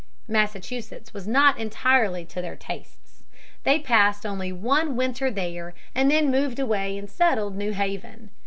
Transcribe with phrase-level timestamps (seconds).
[0.27, 3.21] Massachusetts was not entirely to their tastes.
[3.65, 8.31] They passed only one winter there and then moved away and settled New Haven.